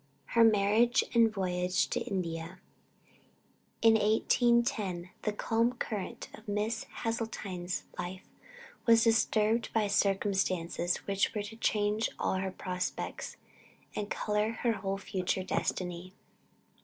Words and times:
HER 0.33 0.43
MARRIAGE, 0.43 1.03
AND 1.13 1.31
VOYAGE 1.31 1.87
TO 1.91 1.99
INDIA. 2.07 2.57
In 3.83 3.93
1810, 3.93 5.11
the 5.21 5.31
calm 5.31 5.73
current 5.73 6.27
of 6.33 6.47
Miss 6.47 6.85
Hasseltine's 7.03 7.83
life 7.99 8.27
was 8.87 9.03
disturbed 9.03 9.71
by 9.73 9.85
circumstances 9.85 10.97
which 11.05 11.35
were 11.35 11.43
to 11.43 11.55
change 11.55 12.09
all 12.17 12.33
her 12.33 12.49
prospects, 12.51 13.37
and 13.95 14.09
color 14.09 14.53
her 14.63 14.71
whole 14.73 14.97
future 14.97 15.43
destiny. 15.43 16.13